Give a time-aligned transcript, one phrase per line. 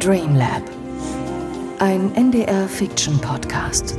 [0.00, 0.62] Dreamlab.
[1.78, 3.98] Ein NDR-Fiction-Podcast.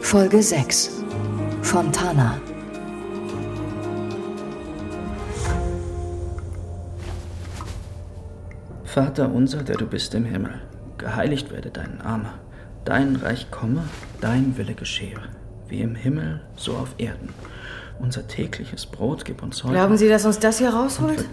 [0.00, 1.04] Folge 6.
[1.60, 2.40] Fontana.
[8.84, 10.62] Vater unser, der du bist im Himmel,
[10.96, 12.32] geheiligt werde dein Name.
[12.86, 13.84] Dein Reich komme,
[14.22, 15.18] dein Wille geschehe,
[15.68, 17.34] wie im Himmel, so auf Erden.
[17.98, 19.74] Unser tägliches Brot gib uns heute.
[19.74, 21.26] Glauben Sie, dass uns das hier rausholt?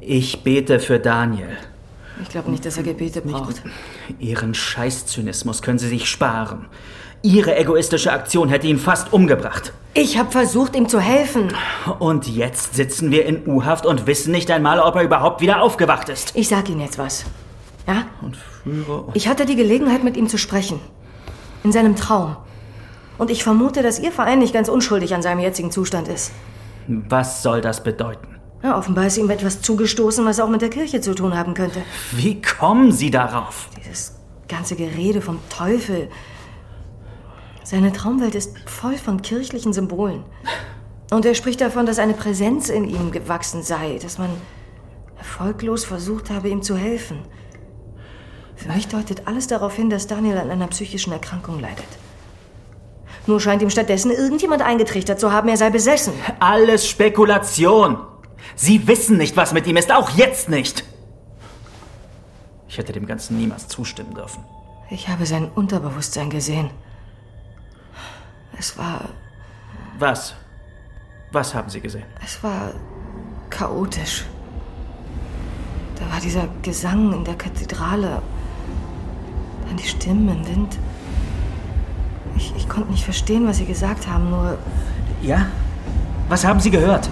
[0.00, 1.56] Ich bete für Daniel.
[2.22, 3.62] Ich glaube nicht, dass er Gebete braucht.
[4.18, 6.66] Ihren Scheißzynismus können Sie sich sparen.
[7.22, 9.72] Ihre egoistische Aktion hätte ihn fast umgebracht.
[9.94, 11.52] Ich habe versucht, ihm zu helfen.
[11.98, 16.08] Und jetzt sitzen wir in U-Haft und wissen nicht einmal, ob er überhaupt wieder aufgewacht
[16.08, 16.36] ist.
[16.36, 17.24] Ich sag Ihnen jetzt was.
[17.86, 18.04] Ja?
[18.22, 19.16] Und führe uns.
[19.16, 20.80] Ich hatte die Gelegenheit, mit ihm zu sprechen.
[21.64, 22.36] In seinem Traum.
[23.18, 26.30] Und ich vermute, dass Ihr Verein nicht ganz unschuldig an seinem jetzigen Zustand ist.
[26.86, 28.35] Was soll das bedeuten?
[28.66, 31.82] Ja, offenbar ist ihm etwas zugestoßen, was auch mit der Kirche zu tun haben könnte.
[32.10, 33.68] Wie kommen Sie darauf?
[33.78, 34.16] Dieses
[34.48, 36.08] ganze Gerede vom Teufel.
[37.62, 40.24] Seine Traumwelt ist voll von kirchlichen Symbolen.
[41.12, 44.30] Und er spricht davon, dass eine Präsenz in ihm gewachsen sei, dass man
[45.16, 47.18] erfolglos versucht habe, ihm zu helfen.
[48.56, 51.86] Für mich deutet alles darauf hin, dass Daniel an einer psychischen Erkrankung leidet.
[53.28, 56.14] Nur scheint ihm stattdessen irgendjemand eingetrichtert zu haben, er sei besessen.
[56.40, 57.98] Alles Spekulation.
[58.54, 60.84] Sie wissen nicht, was mit ihm ist, auch jetzt nicht.
[62.68, 64.44] Ich hätte dem Ganzen niemals zustimmen dürfen.
[64.90, 66.70] Ich habe sein Unterbewusstsein gesehen.
[68.58, 69.08] Es war.
[69.98, 70.34] Was?
[71.32, 72.04] Was haben Sie gesehen?
[72.24, 72.72] Es war
[73.50, 74.24] chaotisch.
[75.98, 78.22] Da war dieser Gesang in der Kathedrale.
[79.66, 80.78] Dann die Stimmen im Wind.
[82.36, 84.58] Ich, ich konnte nicht verstehen, was sie gesagt haben, nur
[85.22, 85.46] Ja?
[86.28, 87.08] Was haben Sie gehört?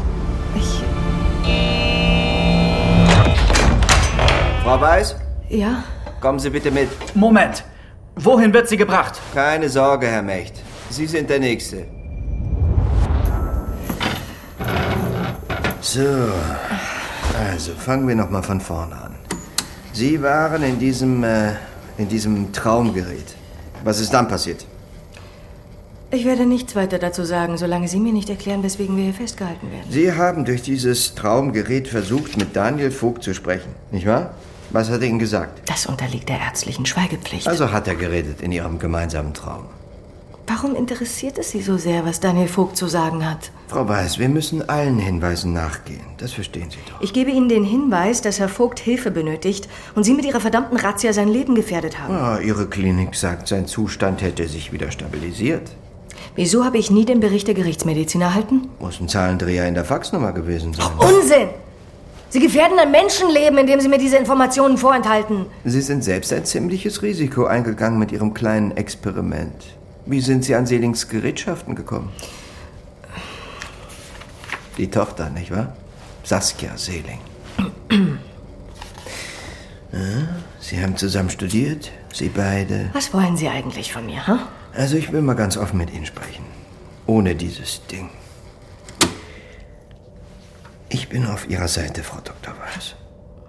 [4.65, 5.17] Frau Weiß,
[5.51, 5.85] Ja?
[6.23, 6.89] kommen Sie bitte mit.
[7.15, 7.65] Moment.
[8.17, 9.21] Wohin wird sie gebracht?
[9.35, 10.55] Keine Sorge, Herr Mecht.
[10.89, 11.85] Sie sind der Nächste.
[15.83, 16.01] So,
[17.39, 19.15] also fangen wir noch mal von vorne an.
[19.93, 21.51] Sie waren in diesem, äh,
[21.99, 23.35] in diesem Traumgerät.
[23.85, 24.65] Was ist dann passiert?
[26.11, 29.71] Ich werde nichts weiter dazu sagen, solange Sie mir nicht erklären, weswegen wir hier festgehalten
[29.71, 29.91] werden.
[29.91, 34.31] Sie haben durch dieses Traumgerät versucht, mit Daniel Vogt zu sprechen, nicht wahr?
[34.71, 35.69] Was hat er Ihnen gesagt?
[35.69, 37.47] Das unterliegt der ärztlichen Schweigepflicht.
[37.49, 39.65] Also hat er geredet in Ihrem gemeinsamen Traum.
[40.47, 43.51] Warum interessiert es Sie so sehr, was Daniel Vogt zu sagen hat?
[43.69, 46.05] Frau Weiß, wir müssen allen Hinweisen nachgehen.
[46.19, 47.01] Das verstehen Sie doch.
[47.01, 50.77] Ich gebe Ihnen den Hinweis, dass Herr Vogt Hilfe benötigt und Sie mit Ihrer verdammten
[50.77, 52.15] Razzia sein Leben gefährdet haben.
[52.15, 55.71] Ah, Ihre Klinik sagt, sein Zustand hätte sich wieder stabilisiert.
[56.37, 58.69] Wieso habe ich nie den Bericht der Gerichtsmedizin erhalten?
[58.81, 60.87] Muss ein Zahlendreher in der Faxnummer gewesen sein.
[60.99, 61.49] Unsinn!
[62.31, 65.47] Sie gefährden ein Menschenleben, indem Sie mir diese Informationen vorenthalten.
[65.65, 69.77] Sie sind selbst ein ziemliches Risiko eingegangen mit Ihrem kleinen Experiment.
[70.07, 72.11] Wie sind Sie an Selings Gerätschaften gekommen?
[74.77, 75.77] Die Tochter, nicht wahr?
[76.25, 77.21] Saskia Seling.
[79.93, 79.95] Ah,
[80.61, 82.91] Sie haben zusammen studiert, Sie beide.
[82.93, 84.41] Was wollen Sie eigentlich von mir, hm?
[84.75, 86.45] Also ich will mal ganz offen mit Ihnen sprechen.
[87.07, 88.11] Ohne dieses Ding.
[90.95, 92.55] Ich bin auf Ihrer Seite, Frau Dr.
[92.57, 92.95] Weiß.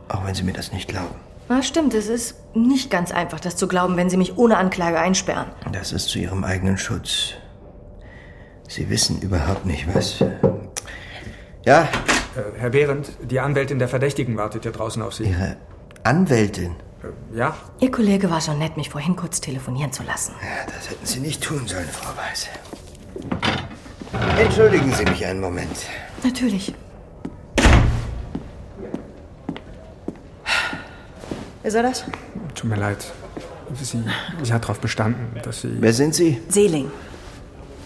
[0.09, 1.13] Auch wenn Sie mir das nicht glauben.
[1.47, 4.97] Na, stimmt, es ist nicht ganz einfach, das zu glauben, wenn Sie mich ohne Anklage
[4.97, 5.45] einsperren.
[5.71, 7.33] Das ist zu Ihrem eigenen Schutz.
[8.67, 10.23] Sie wissen überhaupt nicht, was.
[11.65, 11.81] Ja,
[12.35, 15.25] Äh, Herr Behrendt, die Anwältin der Verdächtigen wartet hier draußen auf Sie.
[15.25, 15.55] Ihre
[16.03, 16.75] Anwältin.
[17.31, 17.55] Äh, ja?
[17.79, 20.33] Ihr Kollege war so nett, mich vorhin kurz telefonieren zu lassen.
[20.41, 22.47] Ja, das hätten Sie nicht tun sollen, Frau Weiß.
[24.39, 25.77] Entschuldigen Sie mich einen Moment.
[26.23, 26.73] Natürlich.
[31.65, 32.03] Ist er das?
[32.53, 33.11] Tut mir leid.
[33.73, 34.03] Sie,
[34.43, 35.75] sie hat darauf bestanden, dass Sie...
[35.79, 36.39] Wer sind Sie?
[36.47, 36.91] Seeling.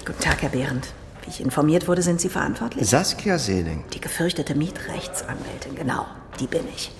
[0.06, 0.88] Guten Tag, Herr Behrendt.
[1.23, 2.89] Wie ich informiert wurde, sind Sie verantwortlich?
[2.89, 3.86] Saskia Seeling.
[3.94, 6.06] Die gefürchtete Mietrechtsanwältin, genau.
[6.42, 6.92] Die bin ich.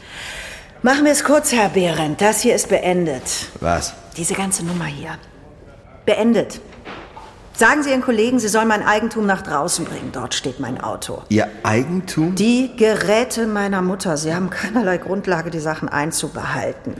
[0.82, 2.22] Machen wir es kurz, Herr Behrendt.
[2.22, 3.24] Das hier ist beendet.
[3.60, 3.94] Was?
[4.16, 5.18] Diese ganze Nummer hier.
[6.06, 6.62] Beendet.
[7.60, 10.14] Sagen Sie Ihren Kollegen, Sie sollen mein Eigentum nach draußen bringen.
[10.14, 11.24] Dort steht mein Auto.
[11.28, 12.34] Ihr Eigentum?
[12.36, 14.16] Die Geräte meiner Mutter.
[14.16, 16.96] Sie haben keinerlei Grundlage, die Sachen einzubehalten.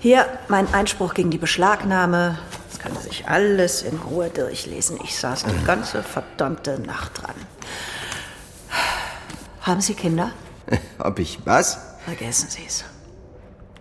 [0.00, 2.40] Hier mein Einspruch gegen die Beschlagnahme.
[2.68, 4.98] Das können Sie sich alles in Ruhe durchlesen.
[5.04, 7.36] Ich saß die ganze verdammte Nacht dran.
[9.60, 10.32] Haben Sie Kinder?
[10.98, 11.78] Ob ich was?
[12.04, 12.84] Vergessen Sie es.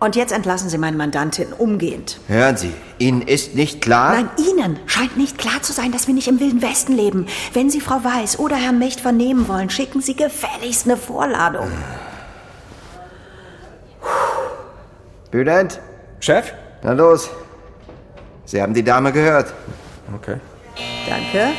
[0.03, 2.19] Und jetzt entlassen Sie meine Mandantin umgehend.
[2.27, 4.11] Hören Sie, Ihnen ist nicht klar?
[4.11, 7.25] Nein, Ihnen scheint nicht klar zu sein, dass wir nicht im Wilden Westen leben.
[7.53, 11.71] Wenn Sie Frau Weiß oder Herrn Mecht vernehmen wollen, schicken Sie gefälligst eine Vorladung.
[15.31, 15.79] Bülent,
[16.19, 16.51] Chef?
[16.81, 17.29] na los.
[18.43, 19.53] Sie haben die Dame gehört.
[20.13, 20.35] Okay.
[21.07, 21.53] Danke.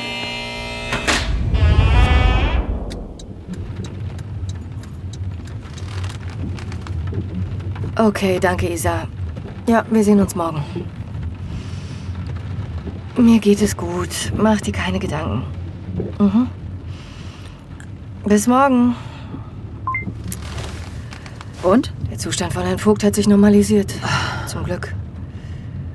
[7.96, 9.06] Okay, danke, Isa.
[9.68, 10.64] Ja, wir sehen uns morgen.
[13.16, 14.32] Mir geht es gut.
[14.36, 15.44] Mach dir keine Gedanken.
[16.18, 16.48] Mhm.
[18.24, 18.96] Bis morgen.
[21.62, 21.92] Und?
[22.10, 23.94] Der Zustand von Herrn Vogt hat sich normalisiert.
[24.48, 24.92] Zum Glück.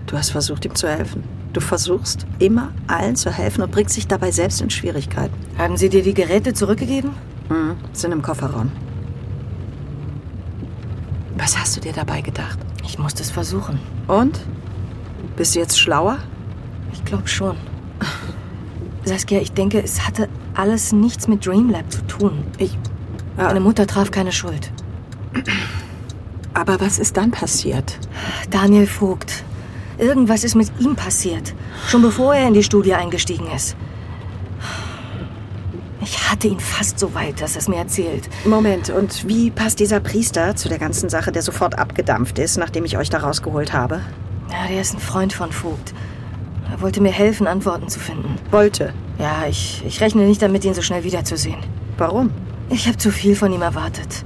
[0.06, 1.24] Du hast versucht, ihm zu helfen.
[1.52, 5.34] Du versuchst immer allen zu helfen und bringst dich dabei selbst in Schwierigkeiten.
[5.58, 7.12] Haben Sie dir die Geräte zurückgegeben?
[7.50, 7.76] Mhm.
[7.92, 8.72] Sind im Kofferraum.
[11.40, 12.60] Was hast du dir dabei gedacht?
[12.84, 13.80] Ich musste es versuchen.
[14.08, 14.40] Und?
[15.38, 16.20] Bist du jetzt schlauer?
[16.92, 17.56] Ich glaube schon.
[19.06, 22.44] Saskia, ich denke, es hatte alles nichts mit Dreamlab zu tun.
[22.58, 22.78] Ich.
[23.38, 24.72] Meine Mutter traf keine Schuld.
[26.54, 27.98] Aber was ist dann passiert?
[28.50, 29.46] Daniel Vogt.
[29.98, 31.54] Irgendwas ist mit ihm passiert.
[31.88, 33.78] Schon bevor er in die Studie eingestiegen ist.
[36.40, 38.30] Ich hatte ihn fast so weit, dass er es mir erzählt.
[38.46, 42.86] Moment, und wie passt dieser Priester zu der ganzen Sache, der sofort abgedampft ist, nachdem
[42.86, 44.00] ich euch da rausgeholt habe?
[44.50, 45.94] Ja, der ist ein Freund von Vogt.
[46.72, 48.36] Er wollte mir helfen, Antworten zu finden.
[48.52, 48.94] Wollte.
[49.18, 51.60] Ja, ich, ich rechne nicht damit, ihn so schnell wiederzusehen.
[51.98, 52.32] Warum?
[52.70, 54.24] Ich habe zu viel von ihm erwartet.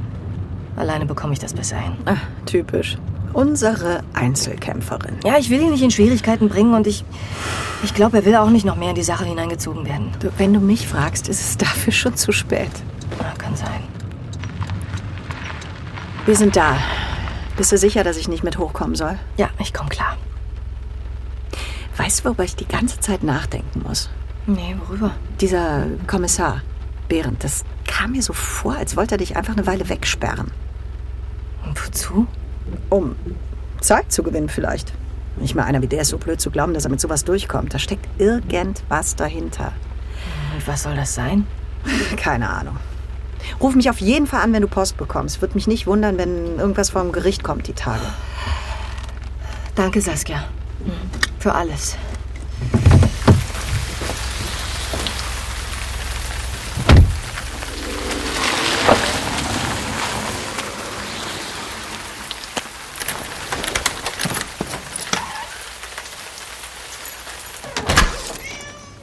[0.75, 1.93] Alleine bekomme ich das besser hin.
[2.05, 2.95] Ah, typisch.
[3.33, 5.17] Unsere Einzelkämpferin.
[5.25, 7.03] Ja, ich will ihn nicht in Schwierigkeiten bringen und ich.
[7.83, 10.11] Ich glaube, er will auch nicht noch mehr in die Sache hineingezogen werden.
[10.19, 12.71] Du, wenn du mich fragst, ist es dafür schon zu spät.
[13.19, 13.83] Ja, kann sein.
[16.25, 16.77] Wir sind da.
[17.57, 19.19] Bist du sicher, dass ich nicht mit hochkommen soll?
[19.35, 20.15] Ja, ich komme klar.
[21.97, 24.09] Weißt du, worüber ich die ganze Zeit nachdenken muss?
[24.47, 25.11] Nee, worüber?
[25.41, 26.61] Dieser Kommissar,
[27.07, 30.51] Behrendt, das kam mir so vor, als wollte er dich einfach eine Weile wegsperren.
[31.65, 32.27] Und wozu?
[32.89, 33.15] Um
[33.81, 34.93] Zeit zu gewinnen vielleicht.
[35.37, 37.73] Nicht mal einer wie der ist so blöd zu glauben, dass er mit sowas durchkommt.
[37.73, 39.73] Da steckt irgendwas dahinter.
[40.53, 41.47] Und was soll das sein?
[42.17, 42.77] Keine Ahnung.
[43.59, 45.41] Ruf mich auf jeden Fall an, wenn du Post bekommst.
[45.41, 48.05] Würde mich nicht wundern, wenn irgendwas vom Gericht kommt die Tage.
[49.75, 50.43] Danke, Saskia.
[51.39, 51.97] Für alles.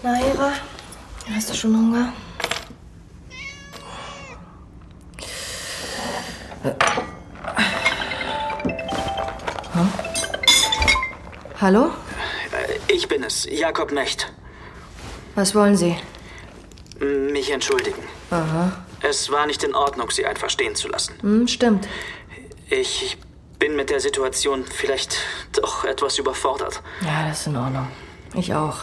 [0.02, 0.52] Naira,
[1.34, 2.06] hast du schon Hunger?
[2.06, 2.12] Hm?
[11.60, 11.90] Hallo?
[12.88, 14.32] Ich bin es, Jakob Mecht.
[15.34, 15.96] Was wollen Sie?
[16.98, 18.02] Mich entschuldigen.
[19.02, 21.14] Es war nicht in Ordnung, Sie einfach stehen zu lassen.
[21.20, 21.88] Hm, stimmt.
[22.68, 23.18] Ich
[23.58, 25.16] bin mit der Situation vielleicht
[25.52, 26.82] doch etwas überfordert.
[27.02, 27.88] Ja, das ist in Ordnung.
[28.34, 28.82] Ich auch.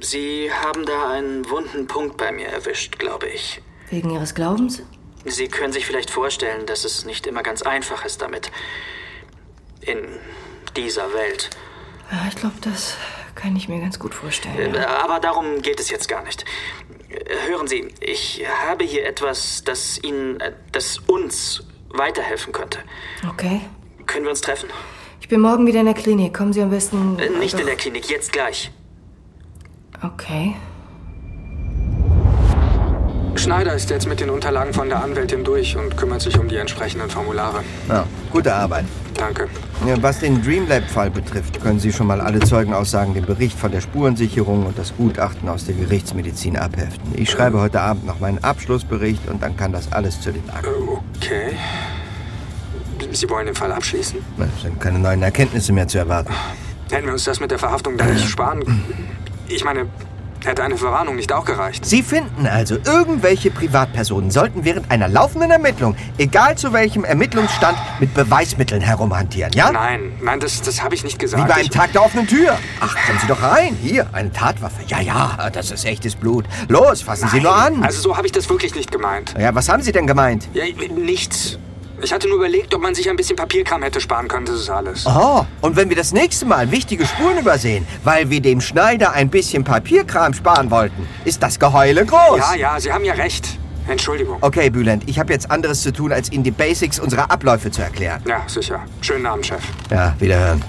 [0.00, 3.60] Sie haben da einen wunden Punkt bei mir erwischt, glaube ich.
[3.90, 4.82] Wegen Ihres Glaubens?
[5.24, 8.50] Sie können sich vielleicht vorstellen, dass es nicht immer ganz einfach ist damit.
[9.80, 9.98] In
[10.76, 11.50] dieser Welt.
[12.10, 12.96] Ja, ich glaube, das
[13.34, 14.74] kann ich mir ganz gut vorstellen.
[14.74, 15.02] Ja.
[15.02, 16.44] Aber darum geht es jetzt gar nicht.
[17.48, 22.78] Hören Sie, ich habe hier etwas, das Ihnen, äh, das uns weiterhelfen könnte.
[23.28, 23.60] Okay.
[24.06, 24.68] Können wir uns treffen?
[25.20, 26.34] Ich bin morgen wieder in der Klinik.
[26.34, 27.18] Kommen Sie am besten.
[27.18, 28.70] Äh, Nicht in der Klinik, jetzt gleich.
[30.02, 30.56] Okay.
[33.36, 36.56] Schneider ist jetzt mit den Unterlagen von der Anwältin durch und kümmert sich um die
[36.56, 37.60] entsprechenden Formulare.
[37.88, 38.84] Ja, gute Arbeit.
[39.14, 39.48] Danke.
[39.86, 43.80] Ja, was den Dreamlab-Fall betrifft, können Sie schon mal alle Zeugenaussagen, den Bericht von der
[43.80, 47.12] Spurensicherung und das Gutachten aus der Gerichtsmedizin abheften.
[47.16, 50.68] Ich schreibe heute Abend noch meinen Abschlussbericht und dann kann das alles zu den Akten.
[51.16, 51.56] Okay.
[53.12, 54.18] Sie wollen den Fall abschließen?
[54.56, 56.32] Es sind keine neuen Erkenntnisse mehr zu erwarten.
[56.90, 58.62] Hätten wir uns das mit der Verhaftung dann nicht sparen?
[59.48, 59.86] Ich meine,
[60.46, 61.84] hätte eine Verwarnung nicht auch gereicht?
[61.84, 68.14] Sie finden also, irgendwelche Privatpersonen sollten während einer laufenden Ermittlung, egal zu welchem Ermittlungsstand, mit
[68.14, 69.70] Beweismitteln herumhantieren, ja?
[69.72, 71.46] Nein, nein, das, das habe ich nicht Wie gesagt.
[71.48, 72.56] bei einem Ich- Tag der offenen Tür.
[72.80, 73.76] Ach, kommen Sie doch rein.
[73.82, 74.80] Hier, eine Tatwaffe.
[74.88, 76.44] Ja, ja, das ist echtes Blut.
[76.68, 77.82] Los, fassen Sie nur an.
[77.82, 79.34] Also so habe ich das wirklich nicht gemeint.
[79.38, 80.48] ja, was haben Sie denn gemeint?
[80.54, 80.64] Ja,
[80.96, 81.58] nichts.
[82.02, 84.70] Ich hatte nur überlegt, ob man sich ein bisschen Papierkram hätte sparen können, das ist
[84.70, 85.06] alles.
[85.06, 89.30] Oh, und wenn wir das nächste Mal wichtige Spuren übersehen, weil wir dem Schneider ein
[89.30, 92.38] bisschen Papierkram sparen wollten, ist das Geheule groß.
[92.38, 93.58] Ja, ja, Sie haben ja recht.
[93.86, 94.38] Entschuldigung.
[94.40, 97.82] Okay, Bülent, ich habe jetzt anderes zu tun, als Ihnen die Basics unserer Abläufe zu
[97.82, 98.22] erklären.
[98.26, 98.82] Ja, sicher.
[99.00, 99.62] Schönen Abend, Chef.
[99.90, 100.62] Ja, wiederhören.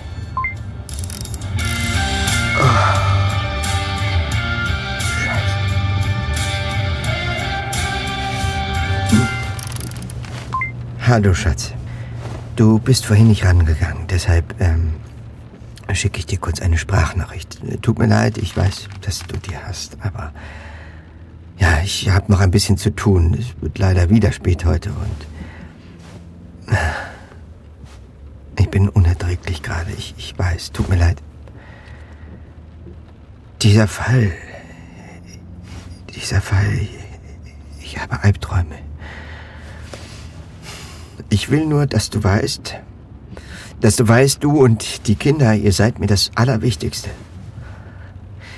[11.07, 11.71] Hallo, Schatz.
[12.55, 14.95] Du bist vorhin nicht rangegangen, deshalb ähm,
[15.93, 17.59] schicke ich dir kurz eine Sprachnachricht.
[17.83, 20.33] Tut mir leid, ich weiß, dass du die hast, aber
[21.59, 23.37] ja, ich habe noch ein bisschen zu tun.
[23.39, 26.75] Es wird leider wieder spät heute und
[28.57, 29.91] ich bin unerträglich gerade.
[29.95, 31.21] Ich, ich weiß, tut mir leid.
[33.61, 34.31] Dieser Fall,
[36.15, 36.79] dieser Fall,
[37.79, 38.79] ich habe Albträume.
[41.29, 42.75] Ich will nur, dass du weißt,
[43.81, 47.09] dass du weißt, du und die Kinder, ihr seid mir das Allerwichtigste.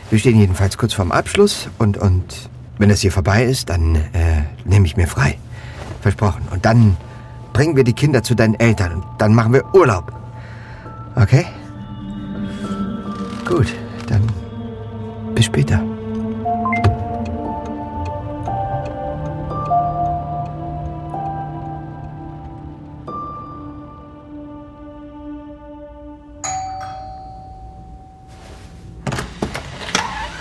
[0.10, 4.44] Wir stehen jedenfalls kurz vorm Abschluss und, und wenn das hier vorbei ist, dann äh,
[4.66, 5.38] nehme ich mir frei.
[6.02, 6.44] Versprochen.
[6.52, 6.96] Und dann
[7.54, 10.14] bringen wir die Kinder zu deinen Eltern und dann machen wir Urlaub.
[11.16, 11.46] Okay?
[13.46, 13.74] Gut,
[14.08, 14.22] dann
[15.34, 15.97] bis später.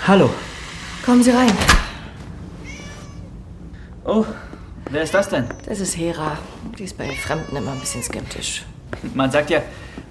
[0.07, 0.29] Hallo.
[1.03, 1.51] Kommen Sie rein.
[4.05, 4.23] Oh,
[4.89, 5.43] wer ist das denn?
[5.65, 6.37] Das ist Hera.
[6.79, 8.63] Die ist bei Fremden immer ein bisschen skeptisch.
[9.13, 9.61] Man sagt ja,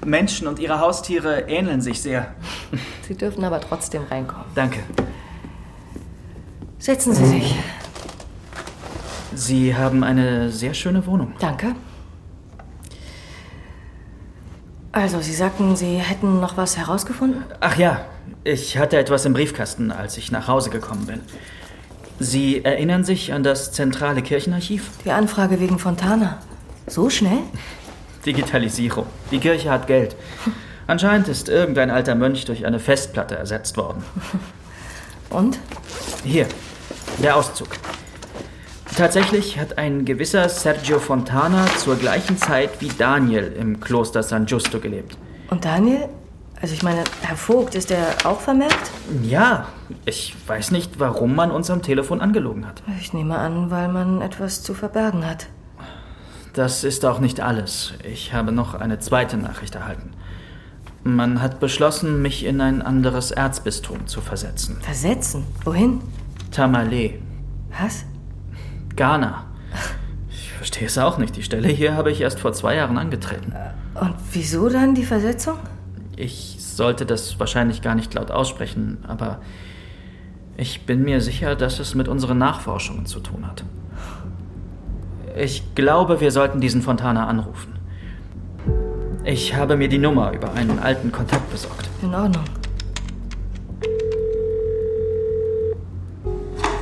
[0.04, 2.34] Menschen und ihre Haustiere ähneln sich sehr.
[3.08, 4.44] Sie dürfen aber trotzdem reinkommen.
[4.54, 4.80] Danke.
[6.78, 7.58] Setzen Sie sich.
[9.34, 11.32] Sie haben eine sehr schöne Wohnung.
[11.38, 11.74] Danke.
[14.92, 17.44] Also, Sie sagten, Sie hätten noch was herausgefunden?
[17.60, 18.04] Ach ja,
[18.44, 21.20] ich hatte etwas im Briefkasten, als ich nach Hause gekommen bin.
[22.18, 24.90] Sie erinnern sich an das zentrale Kirchenarchiv?
[25.04, 26.38] Die Anfrage wegen Fontana.
[26.86, 27.38] So schnell?
[28.26, 29.06] Digitalisierung.
[29.30, 30.16] Die Kirche hat Geld.
[30.86, 34.04] Anscheinend ist irgendein alter Mönch durch eine Festplatte ersetzt worden.
[35.30, 35.58] Und?
[36.24, 36.46] Hier,
[37.22, 37.68] der Auszug.
[38.96, 44.80] Tatsächlich hat ein gewisser Sergio Fontana zur gleichen Zeit wie Daniel im Kloster San Giusto
[44.80, 45.18] gelebt.
[45.50, 46.08] Und Daniel?
[46.60, 48.90] Also ich meine, Herr Vogt, ist der auch vermerkt?
[49.22, 49.66] Ja,
[50.06, 52.82] ich weiß nicht, warum man uns am Telefon angelogen hat.
[52.98, 55.48] Ich nehme an, weil man etwas zu verbergen hat.
[56.54, 57.92] Das ist auch nicht alles.
[58.02, 60.12] Ich habe noch eine zweite Nachricht erhalten.
[61.04, 64.78] Man hat beschlossen, mich in ein anderes Erzbistum zu versetzen.
[64.80, 65.44] Versetzen?
[65.64, 66.00] Wohin?
[66.50, 67.20] Tamale,
[67.78, 68.06] Was?
[68.96, 69.44] Ghana.
[70.30, 71.36] Ich verstehe es auch nicht.
[71.36, 73.52] Die Stelle hier habe ich erst vor zwei Jahren angetreten.
[73.94, 75.58] Und wieso dann die Versetzung?
[76.16, 79.40] Ich sollte das wahrscheinlich gar nicht laut aussprechen, aber
[80.56, 83.64] ich bin mir sicher, dass es mit unseren Nachforschungen zu tun hat.
[85.36, 87.74] Ich glaube, wir sollten diesen Fontana anrufen.
[89.24, 91.90] Ich habe mir die Nummer über einen alten Kontakt besorgt.
[92.00, 92.44] In Ordnung.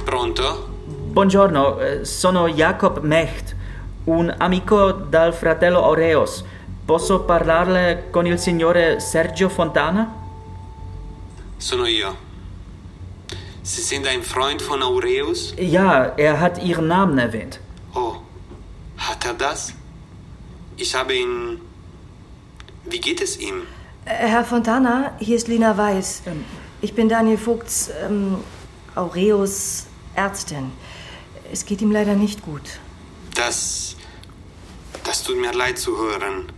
[0.07, 0.43] Pronto?
[1.13, 3.57] Buongiorno, eh, sono Jacob Mecht,
[4.07, 6.45] un amico dal fratello Aureos.
[6.87, 10.23] Posso parlarle con il signore Sergio Fontana?
[11.57, 12.15] Sono io.
[13.63, 15.55] Sie sind ein Freund von Aureus?
[15.57, 17.59] Ja, er hat Ihren Namen erwähnt.
[17.95, 18.17] Oh,
[18.99, 19.73] hat er das?
[20.77, 21.59] Ich habe ihn.
[22.85, 23.63] Wie geht es ihm?
[24.05, 26.23] Äh, Herr Fontana, hier ist Lina Weiß.
[26.83, 28.37] Ich bin Daniel Vogts ähm,
[28.95, 30.71] Aureus Ärztin.
[31.51, 32.79] Es geht ihm leider nicht gut.
[33.35, 33.97] Das.
[35.03, 36.53] Das tut mir leid zu hören.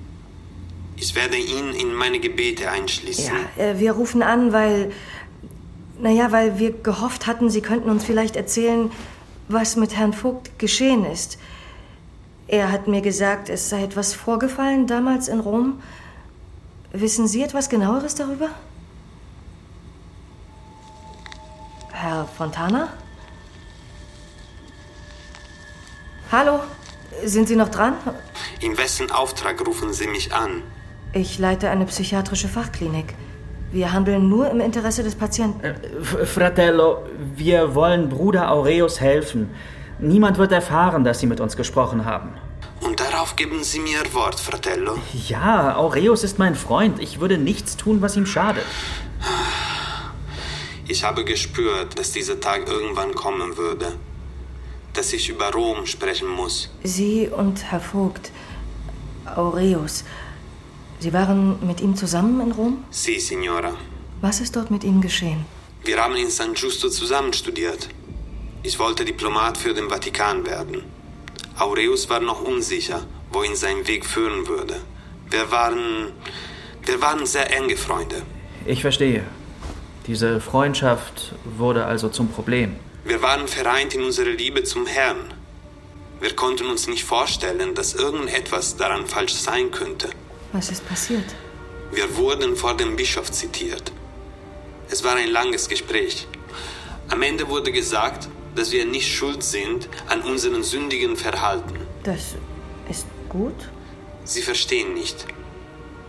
[0.96, 3.34] Ich werde ihn in meine Gebete einschließen.
[3.56, 4.92] Ja, äh, wir rufen an, weil.
[5.98, 8.90] Naja, weil wir gehofft hatten, Sie könnten uns vielleicht erzählen,
[9.48, 11.38] was mit Herrn Vogt geschehen ist.
[12.48, 15.82] Er hat mir gesagt, es sei etwas vorgefallen damals in Rom.
[16.92, 18.50] Wissen Sie etwas genaueres darüber?
[21.92, 22.92] Herr Fontana?
[26.30, 26.60] Hallo?
[27.24, 27.94] Sind Sie noch dran?
[28.60, 30.62] In wessen Auftrag rufen Sie mich an?
[31.16, 33.14] Ich leite eine psychiatrische Fachklinik.
[33.72, 35.64] Wir handeln nur im Interesse des Patienten.
[35.64, 36.98] F- Fratello,
[37.34, 39.48] wir wollen Bruder Aureus helfen.
[39.98, 42.34] Niemand wird erfahren, dass Sie mit uns gesprochen haben.
[42.82, 44.98] Und darauf geben Sie mir Wort, Fratello.
[45.26, 47.00] Ja, Aureus ist mein Freund.
[47.00, 48.66] Ich würde nichts tun, was ihm schadet.
[50.86, 53.86] Ich habe gespürt, dass dieser Tag irgendwann kommen würde.
[54.92, 56.68] Dass ich über Rom sprechen muss.
[56.84, 58.30] Sie und Herr Vogt,
[59.34, 60.04] Aureus,
[60.98, 62.84] Sie waren mit ihm zusammen in Rom?
[62.90, 63.74] Sie, Signora.
[64.20, 65.44] Was ist dort mit ihm geschehen?
[65.84, 67.88] Wir haben in San Giusto zusammen studiert.
[68.62, 70.82] Ich wollte Diplomat für den Vatikan werden.
[71.58, 74.80] Aureus war noch unsicher, wohin sein Weg führen würde.
[75.30, 76.12] Wir waren.
[76.84, 78.22] Wir waren sehr enge Freunde.
[78.64, 79.24] Ich verstehe.
[80.06, 82.76] Diese Freundschaft wurde also zum Problem.
[83.04, 85.34] Wir waren vereint in unserer Liebe zum Herrn.
[86.20, 90.08] Wir konnten uns nicht vorstellen, dass irgendetwas daran falsch sein könnte.
[90.56, 91.34] Was ist passiert?
[91.92, 93.92] Wir wurden vor dem Bischof zitiert.
[94.88, 96.26] Es war ein langes Gespräch.
[97.08, 101.76] Am Ende wurde gesagt, dass wir nicht schuld sind an unseren sündigen Verhalten.
[102.04, 102.36] Das
[102.88, 103.68] ist gut.
[104.24, 105.26] Sie verstehen nicht.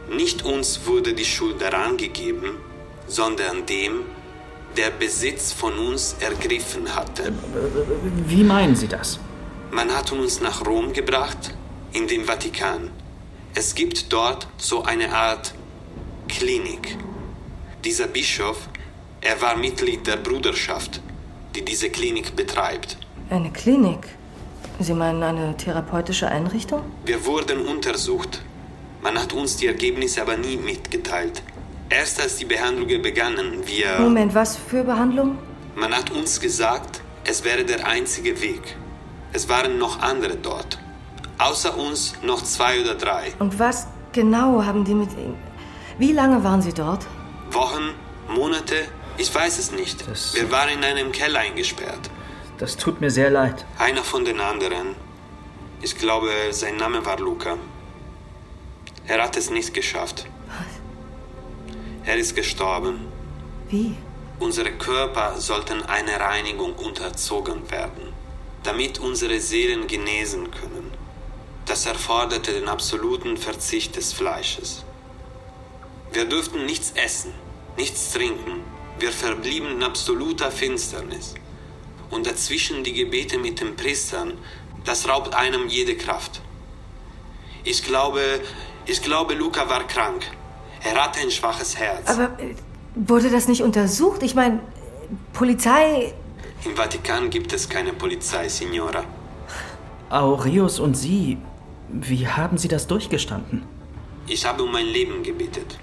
[0.10, 2.56] Nicht uns wurde die Schuld daran gegeben,
[3.06, 4.06] sondern dem,
[4.78, 7.34] der Besitz von uns ergriffen hatte.
[8.26, 9.20] Wie meinen Sie das?
[9.72, 11.54] Man hat uns nach Rom gebracht,
[11.92, 12.92] in den Vatikan.
[13.60, 15.56] Es gibt dort so eine Art
[16.28, 16.96] Klinik.
[17.84, 18.70] Dieser Bischof,
[19.20, 21.02] er war Mitglied der Bruderschaft,
[21.56, 22.98] die diese Klinik betreibt.
[23.32, 24.10] Eine Klinik?
[24.80, 26.84] Sie meinen eine therapeutische Einrichtung?
[27.04, 28.44] Wir wurden untersucht.
[29.02, 31.42] Man hat uns die Ergebnisse aber nie mitgeteilt.
[31.90, 33.98] Erst als die Behandlungen begannen, wir...
[34.00, 35.40] Moment, was für Behandlung?
[35.74, 38.78] Man hat uns gesagt, es wäre der einzige Weg.
[39.34, 40.78] Es waren noch andere dort.
[41.38, 43.34] Außer uns noch zwei oder drei.
[43.40, 45.38] Und was genau haben die mit Ihnen?
[45.98, 47.06] Wie lange waren Sie dort?
[47.52, 47.94] Wochen,
[48.30, 48.76] Monate,
[49.18, 50.08] ich weiß es nicht.
[50.08, 52.10] Das- Wir waren in einem Keller eingesperrt.
[52.58, 53.66] Das tut mir sehr leid.
[53.78, 54.96] Einer von den anderen.
[55.82, 57.56] Ich glaube, sein Name war Luca.
[59.06, 60.26] Er hat es nicht geschafft.
[62.04, 63.08] Er ist gestorben.
[63.70, 63.96] Wie?
[64.40, 68.14] Unsere Körper sollten einer Reinigung unterzogen werden,
[68.64, 70.77] damit unsere Seelen genesen können.
[71.78, 74.84] Das erforderte den absoluten Verzicht des Fleisches.
[76.12, 77.32] Wir durften nichts essen,
[77.78, 78.64] nichts trinken.
[78.98, 81.36] Wir verblieben in absoluter Finsternis.
[82.10, 84.34] Und dazwischen die Gebete mit den Priestern,
[84.86, 86.42] das raubt einem jede Kraft.
[87.64, 88.22] Ich glaube,
[88.88, 90.24] ich glaube, Luca war krank.
[90.84, 92.10] Er hatte ein schwaches Herz.
[92.10, 92.56] Aber äh,
[92.96, 94.24] wurde das nicht untersucht?
[94.24, 94.62] Ich meine,
[95.32, 96.16] Polizei.
[96.66, 99.04] Im Vatikan gibt es keine Polizei, Signora.
[100.10, 101.38] Aureus und Sie,
[101.90, 103.64] wie haben Sie das durchgestanden?
[104.28, 105.78] Ich habe um mein Leben gebetet.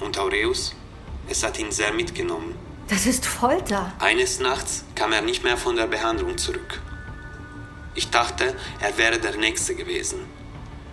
[0.00, 0.74] Und Aureus?
[1.28, 2.54] Es hat ihn sehr mitgenommen.
[2.88, 3.92] Das ist Folter.
[4.00, 6.80] Eines Nachts kam er nicht mehr von der Behandlung zurück.
[7.94, 10.18] Ich dachte, er wäre der Nächste gewesen,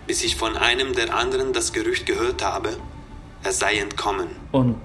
[0.06, 2.76] bis ich von einem der anderen das Gerücht gehört habe,
[3.42, 4.28] er sei entkommen.
[4.52, 4.80] Und.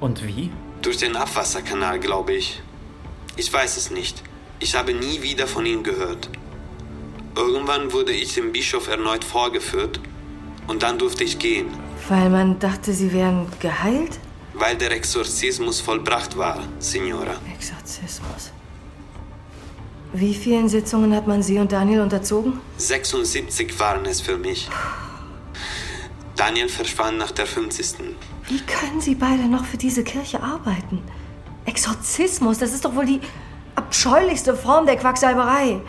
[0.00, 0.50] Und wie?
[0.80, 2.62] Durch den Abwasserkanal, glaube ich.
[3.36, 4.22] Ich weiß es nicht.
[4.60, 6.30] Ich habe nie wieder von ihm gehört.
[7.36, 10.00] Irgendwann wurde ich dem Bischof erneut vorgeführt
[10.68, 11.66] und dann durfte ich gehen,
[12.08, 14.18] Weil man dachte, sie wären geheilt?
[14.56, 17.34] weil der Exorzismus vollbracht war, Signora.
[17.52, 18.52] Exorzismus.
[20.12, 22.60] Wie vielen Sitzungen hat man Sie und Daniel unterzogen?
[22.76, 24.68] 76 waren es für mich.
[26.36, 28.14] Daniel verschwand nach der 50.
[28.46, 31.02] Wie können Sie beide noch für diese Kirche arbeiten?
[31.64, 33.20] Exorzismus, das ist doch wohl die
[33.74, 35.80] abscheulichste Form der Quacksalberei.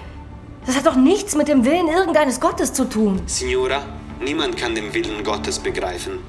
[0.65, 3.21] Das hat doch nichts mit dem Willen irgendeines Gottes zu tun.
[3.27, 3.85] Signora,
[4.19, 6.19] niemand kann den Willen Gottes begreifen.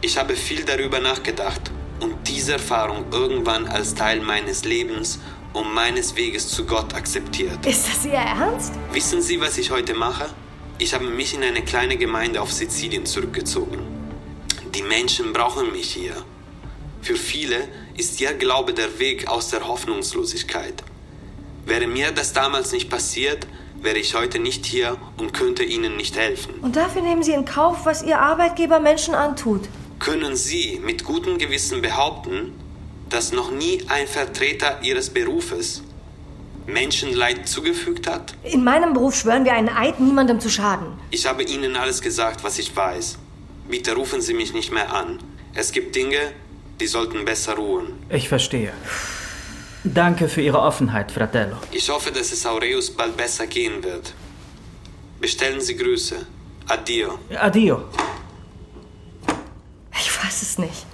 [0.00, 5.20] Ich habe viel darüber nachgedacht und diese Erfahrung irgendwann als Teil meines Lebens
[5.52, 7.64] und meines Weges zu Gott akzeptiert.
[7.66, 8.72] Ist das Ihr Ernst?
[8.92, 10.30] Wissen Sie, was ich heute mache?
[10.78, 13.78] Ich habe mich in eine kleine Gemeinde auf Sizilien zurückgezogen.
[14.74, 16.14] Die Menschen brauchen mich hier.
[17.02, 20.82] Für viele ist ihr Glaube der Weg aus der Hoffnungslosigkeit.
[21.66, 23.46] Wäre mir das damals nicht passiert,
[23.82, 26.54] wäre ich heute nicht hier und könnte ihnen nicht helfen.
[26.62, 29.62] Und dafür nehmen Sie in Kauf, was Ihr Arbeitgeber Menschen antut.
[29.98, 32.52] Können Sie mit gutem Gewissen behaupten,
[33.08, 35.82] dass noch nie ein Vertreter Ihres Berufes
[36.66, 38.34] Menschenleid zugefügt hat?
[38.44, 40.86] In meinem Beruf schwören wir einen Eid, niemandem zu schaden.
[41.10, 43.18] Ich habe Ihnen alles gesagt, was ich weiß.
[43.68, 45.18] Bitte rufen Sie mich nicht mehr an.
[45.54, 46.32] Es gibt Dinge,
[46.80, 47.92] die sollten besser ruhen.
[48.10, 48.72] Ich verstehe.
[49.84, 51.56] Danke für Ihre Offenheit, Fratello.
[51.72, 54.14] Ich hoffe, dass es Aureus bald besser gehen wird.
[55.20, 56.16] Bestellen Sie Grüße.
[56.68, 57.18] Addio.
[57.36, 57.82] Adio.
[59.98, 60.86] Ich weiß es nicht.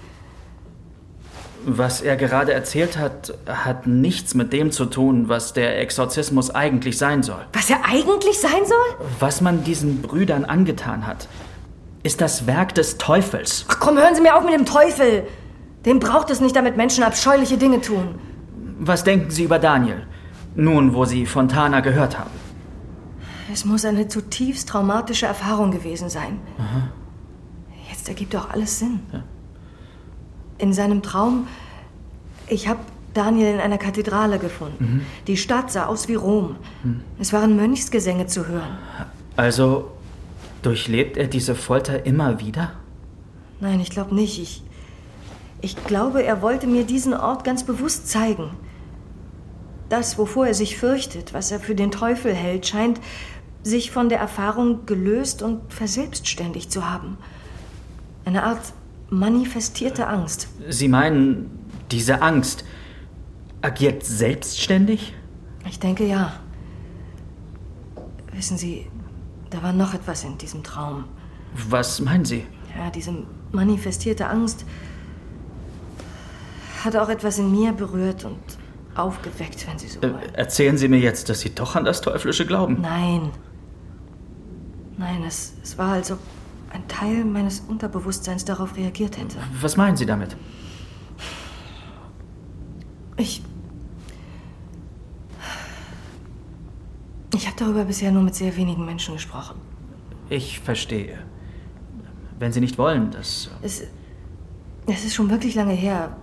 [1.66, 6.96] Was er gerade erzählt hat, hat nichts mit dem zu tun, was der Exorzismus eigentlich
[6.96, 7.44] sein soll.
[7.52, 9.06] Was er eigentlich sein soll?
[9.18, 11.28] Was man diesen Brüdern angetan hat,
[12.02, 13.66] ist das Werk des Teufels.
[13.68, 15.26] Ach komm, hören Sie mir auf mit dem Teufel.
[15.84, 18.18] Den braucht es nicht, damit Menschen abscheuliche Dinge tun.
[18.78, 20.06] Was denken Sie über Daniel?
[20.54, 22.30] Nun, wo Sie Fontana gehört haben.
[23.52, 26.38] Es muss eine zutiefst traumatische Erfahrung gewesen sein.
[27.88, 29.00] Jetzt ergibt auch alles Sinn.
[30.58, 31.46] In seinem Traum,
[32.46, 32.80] ich habe
[33.14, 35.06] Daniel in einer Kathedrale gefunden.
[35.26, 36.56] Die Stadt sah aus wie Rom.
[37.18, 38.78] Es waren Mönchsgesänge zu hören.
[39.36, 39.90] Also
[40.62, 42.72] durchlebt er diese Folter immer wieder?
[43.60, 44.40] Nein, ich glaube nicht.
[44.40, 44.62] Ich,
[45.60, 48.50] ich glaube, er wollte mir diesen Ort ganz bewusst zeigen.
[49.88, 53.00] Das, wovor er sich fürchtet, was er für den Teufel hält, scheint
[53.62, 57.18] sich von der Erfahrung gelöst und verselbstständigt zu haben.
[58.24, 58.72] Eine Art
[59.10, 60.48] manifestierte Angst.
[60.68, 61.50] Sie meinen,
[61.90, 62.64] diese Angst
[63.62, 65.14] agiert selbstständig?
[65.66, 66.34] Ich denke ja.
[68.32, 68.86] Wissen Sie,
[69.50, 71.04] da war noch etwas in diesem Traum.
[71.68, 72.46] Was meinen Sie?
[72.76, 73.12] Ja, diese
[73.50, 74.64] manifestierte Angst
[76.84, 78.38] hat auch etwas in mir berührt und
[78.94, 80.34] aufgeweckt, wenn Sie so Äh, wollen.
[80.34, 82.78] erzählen Sie mir jetzt, dass Sie doch an das Teuflische glauben.
[82.80, 83.30] Nein.
[84.96, 86.18] Nein, es, es war, als ob
[86.70, 89.38] ein Teil meines Unterbewusstseins darauf reagiert hätte.
[89.60, 90.36] Was meinen Sie damit?
[93.16, 93.42] Ich.
[97.34, 99.56] Ich habe darüber bisher nur mit sehr wenigen Menschen gesprochen.
[100.28, 101.18] Ich verstehe.
[102.38, 103.50] Wenn Sie nicht wollen, dass.
[103.62, 103.82] Es,
[104.86, 106.16] es ist schon wirklich lange her.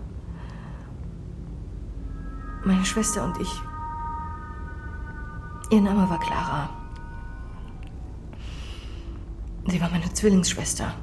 [2.66, 3.62] Meine Schwester und ich.
[5.70, 6.70] Ihr Name war Clara.
[9.68, 10.94] Sie war meine Zwillingsschwester.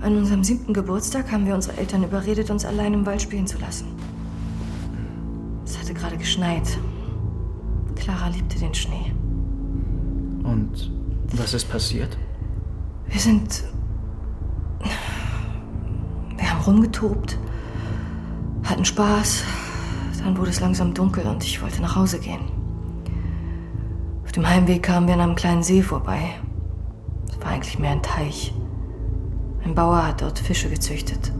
[0.00, 3.58] An unserem siebten Geburtstag haben wir unsere Eltern überredet, uns allein im Wald spielen zu
[3.58, 3.88] lassen.
[5.64, 6.78] Es hatte gerade geschneit.
[7.96, 9.12] Clara liebte den Schnee.
[10.42, 10.90] Und
[11.32, 12.18] was ist passiert?
[13.06, 13.64] Wir sind.
[16.36, 17.38] Wir haben rumgetobt,
[18.70, 19.44] hatten Spaß.
[20.22, 22.40] Dann wurde es langsam dunkel und ich wollte nach Hause gehen.
[24.24, 26.34] Auf dem Heimweg kamen wir an einem kleinen See vorbei.
[27.28, 28.54] Es war eigentlich mehr ein Teich.
[29.64, 31.32] Ein Bauer hat dort Fische gezüchtet.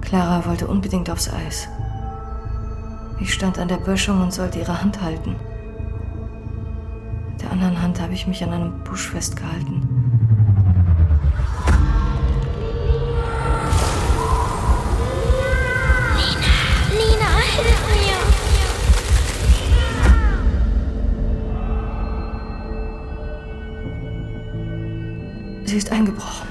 [0.00, 1.68] Clara wollte unbedingt aufs Eis.
[3.20, 5.36] Ich stand an der Böschung und sollte ihre Hand halten.
[7.32, 9.97] Mit der anderen Hand habe ich mich an einem Busch festgehalten.
[25.68, 26.48] Sie ist eingebrochen.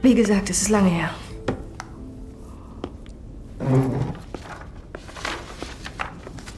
[0.00, 1.10] Wie gesagt, es ist lange her.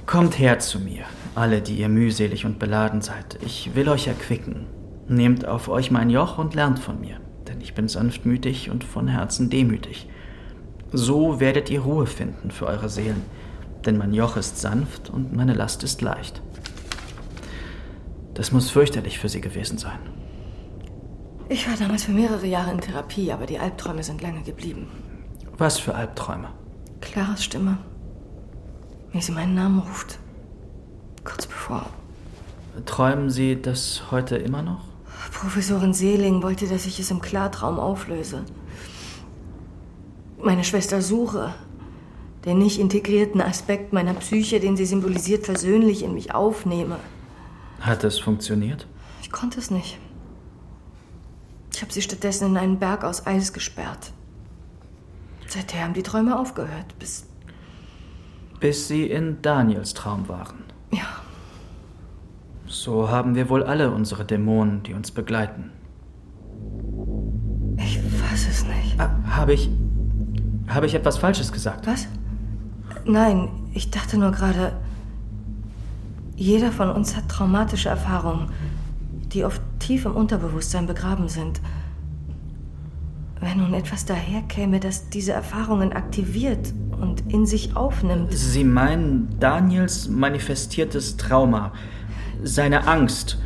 [0.06, 3.36] Kommt her zu mir, alle, die ihr mühselig und beladen seid.
[3.44, 4.66] Ich will euch erquicken.
[5.08, 7.16] Nehmt auf euch mein Joch und lernt von mir,
[7.48, 10.08] denn ich bin sanftmütig und von Herzen demütig.
[10.92, 13.22] So werdet ihr Ruhe finden für eure Seelen,
[13.84, 16.42] denn mein Joch ist sanft und meine Last ist leicht.
[18.34, 19.98] Das muss fürchterlich für sie gewesen sein.
[21.48, 24.88] Ich war damals für mehrere Jahre in Therapie, aber die Albträume sind lange geblieben.
[25.58, 26.48] Was für Albträume.
[27.00, 27.78] Claras Stimme,
[29.12, 30.18] wie sie meinen Namen ruft.
[31.22, 31.86] Kurz bevor.
[32.86, 34.84] Träumen Sie das heute immer noch?
[35.32, 38.44] Professorin Seeling wollte, dass ich es im Klartraum auflöse.
[40.44, 41.54] Meine Schwester Suche,
[42.44, 46.98] den nicht integrierten Aspekt meiner Psyche, den sie symbolisiert, versöhnlich in mich aufnehme.
[47.80, 48.86] Hat es funktioniert?
[49.22, 49.98] Ich konnte es nicht.
[51.72, 54.12] Ich habe sie stattdessen in einen Berg aus Eis gesperrt.
[55.48, 57.26] Seither haben die Träume aufgehört, bis.
[58.60, 60.62] Bis Sie in Daniels Traum waren.
[60.92, 61.06] Ja,
[62.66, 65.70] So haben wir wohl alle unsere Dämonen, die uns begleiten.
[67.78, 68.98] ich weiß es nicht.
[68.98, 69.68] Ah, habe ich.
[70.68, 71.86] Habe ich etwas Falsches gesagt?
[71.86, 72.06] Was?
[73.04, 74.72] Nein, ich dachte nur gerade.
[76.36, 78.50] Jeder von uns hat traumatische Erfahrungen,
[79.32, 81.60] die oft tief im Unterbewusstsein begraben sind.
[83.40, 88.32] Wenn nun etwas daherkäme, das diese Erfahrungen aktiviert und in sich aufnimmt.
[88.32, 91.72] Sie meinen Daniels manifestiertes Trauma.
[92.42, 93.38] Seine Angst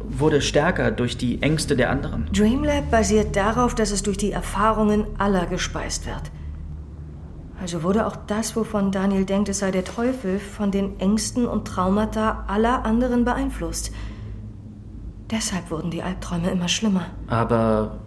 [0.00, 2.26] wurde stärker durch die Ängste der anderen.
[2.32, 6.30] Dreamlab basiert darauf, dass es durch die Erfahrungen aller gespeist wird.
[7.64, 11.66] Also wurde auch das, wovon Daniel denkt, es sei der Teufel, von den Ängsten und
[11.66, 13.90] Traumata aller anderen beeinflusst.
[15.30, 17.06] Deshalb wurden die Albträume immer schlimmer.
[17.26, 18.00] Aber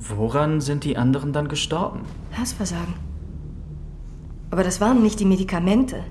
[0.00, 2.00] woran sind die anderen dann gestorben?
[2.32, 2.94] Herzversagen.
[4.50, 6.02] Aber das waren nicht die Medikamente.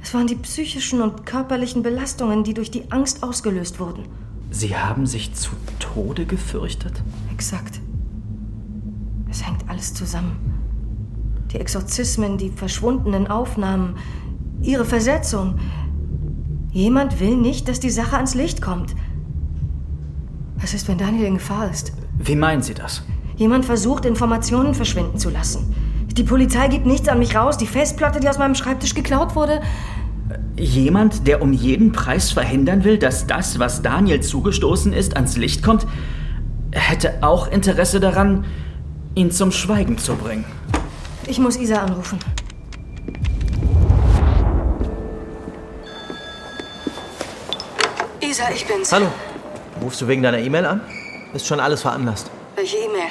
[0.00, 4.04] Es waren die psychischen und körperlichen Belastungen, die durch die Angst ausgelöst wurden.
[4.52, 5.50] Sie haben sich zu
[5.80, 7.02] Tode gefürchtet?
[7.32, 7.80] Exakt.
[9.28, 10.55] Es hängt alles zusammen.
[11.56, 13.96] Die Exorzismen, die verschwundenen Aufnahmen,
[14.60, 15.58] ihre Versetzung.
[16.70, 18.94] Jemand will nicht, dass die Sache ans Licht kommt.
[20.58, 21.94] Was ist, wenn Daniel in Gefahr ist?
[22.18, 23.04] Wie meinen Sie das?
[23.36, 25.74] Jemand versucht, Informationen verschwinden zu lassen.
[26.12, 27.56] Die Polizei gibt nichts an mich raus.
[27.56, 29.62] Die Festplatte, die aus meinem Schreibtisch geklaut wurde.
[30.58, 35.62] Jemand, der um jeden Preis verhindern will, dass das, was Daniel zugestoßen ist, ans Licht
[35.62, 35.86] kommt,
[36.72, 38.44] hätte auch Interesse daran,
[39.14, 40.44] ihn zum Schweigen zu bringen.
[41.26, 42.18] Ich muss Isa anrufen.
[48.20, 48.92] Isa, ich bin's.
[48.92, 49.06] Hallo.
[49.82, 50.80] Rufst du wegen deiner E-Mail an?
[51.34, 52.30] Ist schon alles veranlasst.
[52.56, 53.08] Welche E-Mail?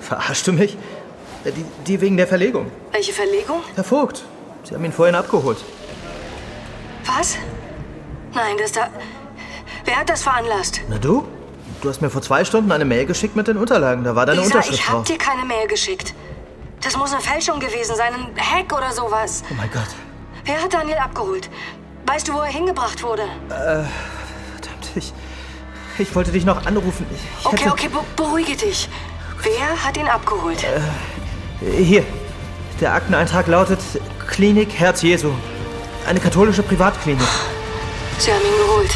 [0.00, 0.76] Verarschst du mich?
[1.44, 2.70] Äh, Die, die wegen der Verlegung.
[2.92, 3.60] Welche Verlegung?
[3.74, 4.22] Herr Vogt,
[4.64, 5.58] Sie haben ihn vorhin abgeholt.
[7.04, 7.36] Was?
[8.34, 8.88] Nein, das da.
[9.84, 10.80] Wer hat das veranlasst?
[10.88, 11.26] Na du?
[11.82, 14.04] Du hast mir vor zwei Stunden eine Mail geschickt mit den Unterlagen.
[14.04, 15.04] Da war deine Isa, Unterschrift ich hab drauf.
[15.06, 16.14] dir keine Mail geschickt.
[16.84, 19.42] Das muss eine Fälschung gewesen sein, ein Hack oder sowas.
[19.50, 19.88] Oh mein Gott.
[20.44, 21.48] Wer hat Daniel abgeholt?
[22.06, 23.26] Weißt du, wo er hingebracht wurde?
[23.48, 25.14] Verdammt, ich,
[25.98, 27.06] ich wollte dich noch anrufen.
[27.10, 28.90] Ich, ich Okay, hätte, okay, be beruhige dich.
[29.42, 30.64] Wer hat ihn abgeholt?
[31.60, 32.04] Hier.
[32.80, 33.80] Der Akteneintrag lautet
[34.28, 35.30] Klinik Herz Jesu.
[36.06, 37.26] Eine katholische Privatklinik.
[38.18, 38.90] Sie haben ihn geholt.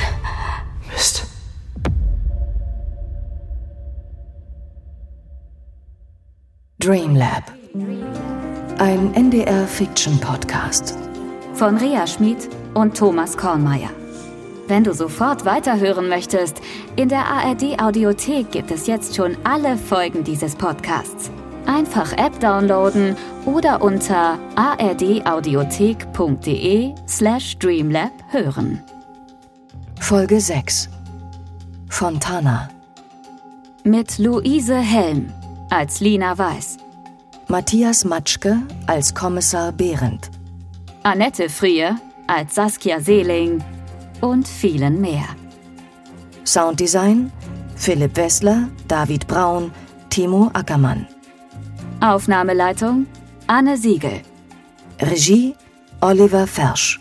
[6.88, 7.44] Dreamlab.
[8.78, 10.96] Ein NDR-Fiction-Podcast.
[11.52, 13.90] von Rea Schmid und Thomas Kornmeier.
[14.68, 16.62] Wenn du sofort weiterhören möchtest,
[16.96, 21.30] in der ARD Audiothek gibt es jetzt schon alle Folgen dieses Podcasts.
[21.66, 28.82] Einfach App downloaden oder unter ardaudiothek.de slash dreamlab hören.
[30.00, 30.88] Folge 6.
[31.90, 32.70] Fontana.
[33.84, 35.30] Mit Luise Helm
[35.70, 36.78] als Lina Weiß,
[37.48, 40.30] Matthias Matschke als Kommissar Behrendt.
[41.02, 43.62] Annette Frier als Saskia Seeling
[44.20, 45.26] und vielen mehr.
[46.44, 47.30] Sounddesign
[47.76, 49.70] Philipp Wessler, David Braun,
[50.10, 51.06] Timo Ackermann.
[52.00, 53.06] Aufnahmeleitung
[53.46, 54.22] Anne Siegel.
[55.00, 55.54] Regie
[56.00, 57.00] Oliver Fersch.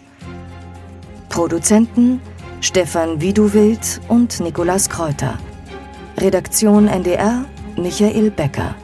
[1.30, 2.22] Produzenten
[2.62, 5.38] Stefan Wieduwild und Nikolas Kräuter.
[6.18, 7.46] Redaktion NDR
[7.78, 8.76] Michael Becker.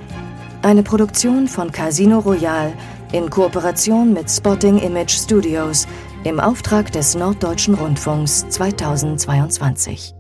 [0.62, 2.71] Eine Produktion von Casino Royal
[3.12, 5.88] in Kooperation mit Spotting Image Studios
[6.23, 10.13] im Auftrag des Norddeutschen Rundfunks 2022.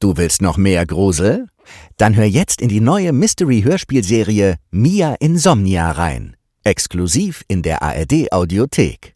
[0.00, 1.46] Du willst noch mehr Grusel?
[1.98, 6.36] Dann hör jetzt in die neue Mystery-Hörspielserie Mia Insomnia rein.
[6.64, 9.14] Exklusiv in der ARD Audiothek.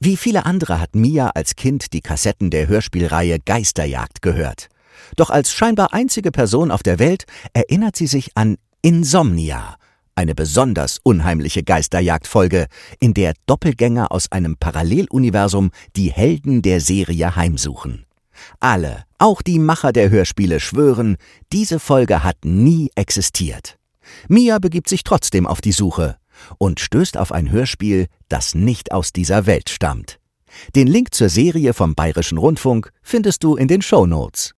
[0.00, 4.68] Wie viele andere hat Mia als Kind die Kassetten der Hörspielreihe Geisterjagd gehört.
[5.16, 9.76] Doch als scheinbar einzige Person auf der Welt erinnert sie sich an Insomnia,
[10.14, 12.66] eine besonders unheimliche Geisterjagdfolge,
[13.00, 18.06] in der Doppelgänger aus einem Paralleluniversum die Helden der Serie heimsuchen.
[18.60, 21.16] Alle, auch die Macher der Hörspiele schwören,
[21.52, 23.78] diese Folge hat nie existiert.
[24.28, 26.16] Mia begibt sich trotzdem auf die Suche
[26.58, 30.18] und stößt auf ein Hörspiel, das nicht aus dieser Welt stammt.
[30.74, 34.50] Den Link zur Serie vom Bayerischen Rundfunk findest du in den Shownotes.